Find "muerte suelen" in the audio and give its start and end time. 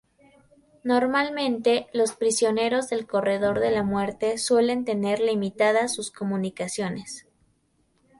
3.83-4.83